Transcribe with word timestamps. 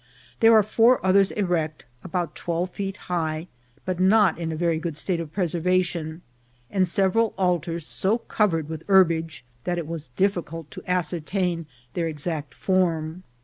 There 0.39 0.55
are 0.55 0.63
four 0.63 0.99
others 1.05 1.29
erect, 1.29 1.85
about 2.03 2.33
twelve 2.33 2.71
feet 2.71 2.97
high, 3.05 3.47
but 3.85 3.99
not 3.99 4.39
in 4.39 4.51
a 4.51 4.55
very 4.55 4.79
good 4.79 4.97
state 4.97 5.19
of 5.19 5.31
preservation, 5.31 6.23
and 6.71 6.87
several 6.87 7.35
altars 7.37 7.85
so 7.85 8.17
covered 8.17 8.67
with 8.67 8.81
herbage 8.87 9.45
that 9.63 9.77
it 9.77 9.85
was 9.85 10.07
difficult 10.15 10.71
to 10.71 10.81
ascertain 10.89 11.67
their 11.93 12.11
exa«t 12.11 12.47
form. 12.55 13.21